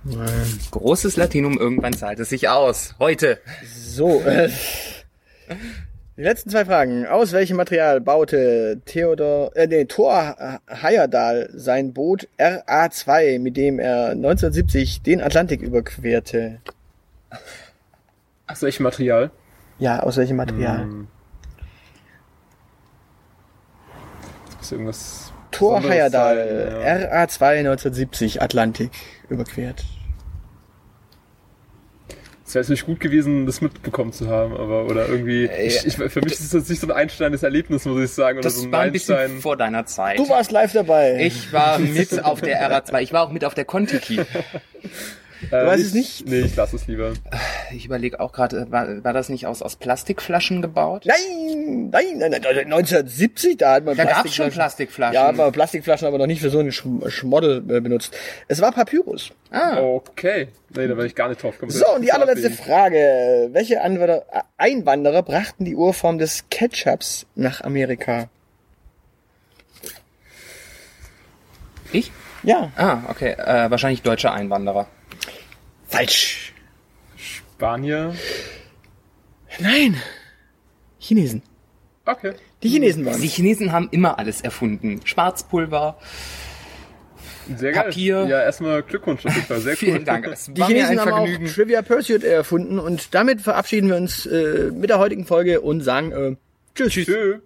Großes 0.71 1.17
Latinum, 1.17 1.59
irgendwann 1.59 1.93
zahlt 1.93 2.21
es 2.21 2.29
sich 2.29 2.49
aus. 2.49 2.95
Heute. 3.01 3.41
so. 3.67 4.21
Äh, 4.21 4.49
die 6.17 6.23
letzten 6.23 6.51
zwei 6.51 6.65
Fragen. 6.65 7.07
Aus 7.07 7.33
welchem 7.33 7.57
Material 7.57 8.01
baute 8.01 8.81
Theodor, 8.85 9.55
äh, 9.57 9.67
nee, 9.67 9.87
Thor 9.87 10.61
Heyerdahl 10.69 11.51
sein 11.53 11.93
Boot 11.93 12.29
RA2, 12.39 13.41
mit 13.41 13.57
dem 13.57 13.81
er 13.81 14.11
1970 14.11 15.03
den 15.03 15.21
Atlantik 15.21 15.63
überquerte? 15.63 16.61
Aus 18.47 18.63
welchem 18.63 18.85
Material? 18.85 19.33
Ja, 19.81 20.01
aus 20.01 20.17
welchem 20.17 20.37
Material? 20.37 20.83
Hm. 20.83 21.09
Das 24.47 24.57
muss 24.59 24.73
irgendwas. 24.73 25.33
Thor 25.51 25.83
Heyerdahl, 25.83 26.79
ja. 26.85 27.25
RA2 27.25 27.59
1970, 27.59 28.41
Atlantik 28.43 28.91
überquert. 29.29 29.85
Es 32.47 32.55
wäre 32.55 32.63
natürlich 32.63 32.85
gut 32.85 33.01
gewesen, 33.01 33.47
das 33.47 33.63
mitbekommen 33.63 34.13
zu 34.13 34.29
haben, 34.29 34.55
aber 34.55 34.85
oder 34.85 35.09
irgendwie. 35.09 35.47
Äh, 35.47 35.67
ich, 35.67 35.87
ich, 35.87 35.95
für 35.95 36.21
mich 36.21 36.35
ist 36.35 36.53
das 36.53 36.69
nicht 36.69 36.79
so 36.81 36.87
ein 36.87 36.93
einsteigendes 36.93 37.43
Erlebnis, 37.43 37.87
muss 37.87 38.01
ich 38.03 38.11
sagen, 38.11 38.39
oder 38.39 38.45
Das 38.45 38.57
so 38.57 38.67
ein 38.67 38.73
war 38.73 38.81
ein 38.81 38.93
bisschen 38.93 39.15
Meilenstein. 39.17 39.41
vor 39.43 39.57
deiner 39.57 39.87
Zeit. 39.87 40.19
Du 40.19 40.29
warst 40.29 40.53
live 40.53 40.73
dabei. 40.73 41.25
Ich 41.25 41.53
war 41.53 41.79
mit 41.81 42.23
auf 42.23 42.43
der 42.43 42.71
RA2. 42.71 43.01
Ich 43.01 43.13
war 43.15 43.23
auch 43.23 43.31
mit 43.33 43.45
auf 43.47 43.55
der 43.55 43.65
Kontiki. 43.65 44.21
Du 45.51 45.57
Äh, 45.57 45.67
weißt 45.67 45.85
es 45.85 45.95
nicht? 45.95 46.27
Nee, 46.29 46.41
ich 46.41 46.57
lasse 46.57 46.77
es 46.77 46.87
lieber. 46.87 47.13
Ich 47.73 47.85
überlege 47.87 48.21
auch 48.21 48.33
gerade, 48.33 48.71
war, 48.71 49.03
war 49.05 49.13
das 49.13 49.29
nicht 49.29 49.47
aus, 49.47 49.63
aus 49.63 49.77
Plastikflaschen 49.77 50.63
gebaut? 50.63 51.05
Nein, 51.07 51.91
nein, 51.91 52.19
nein, 52.19 52.31
nein, 52.31 52.45
1970, 52.45 53.57
da 53.57 53.75
hat 53.75 53.85
man 53.85 53.97
Da 53.97 54.05
gab's 54.05 54.35
schon 54.35 54.51
Plastikflaschen. 54.51 55.15
Ja, 55.15 55.29
aber 55.29 55.51
Plastikflaschen 55.53 56.07
aber 56.09 56.19
noch 56.19 56.27
nicht 56.27 56.41
für 56.41 56.51
so 56.51 56.59
einen 56.59 56.73
Schm 56.73 57.03
Schmoddel 57.09 57.59
äh, 57.69 57.81
benutzt. 57.81 58.15
Es 58.49 58.61
war 58.61 58.73
Papyrus. 58.73 59.31
Ah, 59.51 59.79
Okay. 59.81 60.49
Nee, 60.77 60.89
da 60.89 60.95
bin 60.95 61.07
ich 61.07 61.15
gar 61.15 61.29
nicht 61.29 61.43
drauf 61.43 61.55
gekommen. 61.55 61.71
So, 61.71 61.87
und 61.95 62.03
die 62.03 62.11
allerletzte 62.13 62.51
Frage. 62.51 63.49
Welche 63.53 63.81
Anwanderer, 63.81 64.25
äh, 64.33 64.41
Einwanderer 64.57 65.23
brachten 65.23 65.65
die 65.65 65.77
Urform 65.77 66.19
des 66.19 66.45
Ketchups 66.51 67.27
nach 67.37 67.61
Amerika? 67.61 68.29
ich? 71.93 72.11
Ja, 72.43 72.73
Ah, 72.77 72.99
okay. 73.09 73.31
Äh, 73.39 73.71
wahrscheinlich 73.71 74.03
deutsche 74.03 74.33
Einwanderer. 74.33 74.87
Falsch. 75.95 76.53
Spanier. 77.17 78.15
Nein. 79.61 79.97
Chinesen. 80.99 81.43
Okay. 82.07 82.33
Die 82.63 82.69
Chinesen 82.69 83.05
waren 83.05 83.21
Die 83.21 83.29
Chinesen 83.29 83.73
haben 83.73 83.89
immer 83.93 84.19
alles 84.19 84.41
erfunden. 84.41 85.01
Schwarzpulver. 85.05 85.99
Sehr 87.57 87.73
geil. 87.73 87.85
Papier. 87.85 88.25
Ja, 88.25 88.43
erstmal 88.43 88.83
Glückwunsch 88.83 89.25
auf 89.27 89.35
jeden 89.35 89.47
Fall. 89.47 89.61
Sehr 89.61 89.73
cool. 89.73 89.77
Vielen 89.79 90.05
Dank. 90.05 90.27
Es 90.27 90.51
Die 90.53 90.63
Chinesen 90.65 90.99
haben 91.01 91.09
Vergnügen. 91.11 91.47
auch 91.47 91.53
Trivia 91.53 91.83
Pursuit 91.83 92.25
erfunden 92.25 92.79
und 92.79 93.15
damit 93.15 93.41
verabschieden 93.41 93.89
wir 93.89 93.97
uns 93.97 94.27
äh, 94.27 94.71
mit 94.75 94.91
der 94.91 94.99
heutigen 94.99 95.27
Folge 95.27 95.61
und 95.61 95.83
sagen 95.83 96.13
äh, 96.13 96.37
Tschüss. 96.75 96.93
Tschö. 97.07 97.39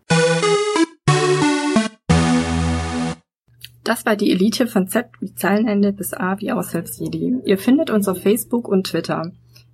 Das 3.89 4.05
war 4.05 4.17
die 4.17 4.31
Elite 4.33 4.67
von 4.67 4.87
Z 4.87 5.07
wie 5.19 5.35
Zeilenende 5.35 5.95
bis 5.95 6.13
A 6.13 6.39
wie 6.41 6.53
Aushilfsjedi. 6.53 7.37
Ihr 7.47 7.57
findet 7.57 7.89
uns 7.89 8.07
auf 8.07 8.21
Facebook 8.21 8.69
und 8.69 8.89
Twitter. 8.89 9.33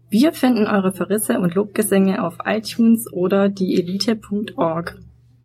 Wir 0.09 0.33
finden 0.33 0.68
eure 0.68 0.92
Verrisse 0.92 1.40
und 1.40 1.57
Lobgesänge 1.57 2.22
auf 2.22 2.38
iTunes 2.44 3.12
oder 3.12 3.48
dieelite.org. 3.48 4.98